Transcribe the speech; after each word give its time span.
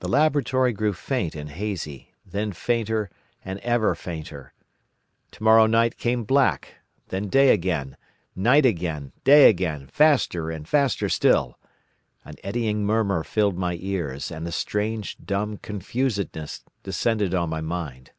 The 0.00 0.08
laboratory 0.08 0.72
grew 0.72 0.92
faint 0.92 1.36
and 1.36 1.48
hazy, 1.48 2.12
then 2.26 2.50
fainter 2.50 3.08
and 3.44 3.60
ever 3.60 3.94
fainter. 3.94 4.52
Tomorrow 5.30 5.66
night 5.66 5.96
came 5.96 6.24
black, 6.24 6.74
then 7.10 7.28
day 7.28 7.50
again, 7.50 7.96
night 8.34 8.66
again, 8.66 9.12
day 9.22 9.48
again, 9.48 9.86
faster 9.86 10.50
and 10.50 10.66
faster 10.68 11.08
still. 11.08 11.56
An 12.24 12.34
eddying 12.42 12.84
murmur 12.84 13.22
filled 13.22 13.56
my 13.56 13.78
ears, 13.80 14.32
and 14.32 14.44
a 14.48 14.50
strange, 14.50 15.16
dumb 15.24 15.58
confusedness 15.58 16.64
descended 16.82 17.32
on 17.32 17.48
my 17.48 17.60
mind. 17.60 18.10